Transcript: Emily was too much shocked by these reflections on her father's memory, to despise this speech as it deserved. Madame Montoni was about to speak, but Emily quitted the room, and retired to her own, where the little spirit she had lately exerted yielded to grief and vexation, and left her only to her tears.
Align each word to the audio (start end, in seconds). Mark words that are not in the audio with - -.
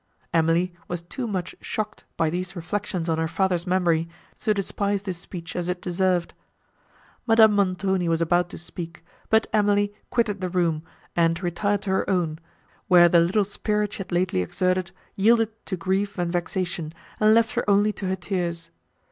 Emily 0.33 0.73
was 0.87 1.01
too 1.01 1.27
much 1.27 1.53
shocked 1.61 2.05
by 2.17 2.31
these 2.31 2.55
reflections 2.55 3.07
on 3.07 3.19
her 3.19 3.27
father's 3.27 3.67
memory, 3.67 4.09
to 4.39 4.51
despise 4.51 5.03
this 5.03 5.19
speech 5.19 5.55
as 5.55 5.69
it 5.69 5.79
deserved. 5.79 6.33
Madame 7.27 7.53
Montoni 7.53 8.09
was 8.09 8.19
about 8.19 8.49
to 8.49 8.57
speak, 8.57 9.05
but 9.29 9.45
Emily 9.53 9.93
quitted 10.09 10.41
the 10.41 10.49
room, 10.49 10.81
and 11.15 11.43
retired 11.43 11.83
to 11.83 11.91
her 11.91 12.09
own, 12.09 12.39
where 12.87 13.09
the 13.09 13.19
little 13.19 13.45
spirit 13.45 13.93
she 13.93 13.97
had 13.99 14.11
lately 14.11 14.41
exerted 14.41 14.91
yielded 15.15 15.51
to 15.67 15.77
grief 15.77 16.17
and 16.17 16.31
vexation, 16.33 16.95
and 17.19 17.35
left 17.35 17.53
her 17.53 17.69
only 17.69 17.93
to 17.93 18.07
her 18.07 18.15
tears. 18.15 18.71